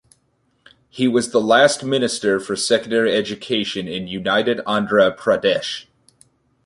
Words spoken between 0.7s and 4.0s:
He was the last Minister for Secondary Education for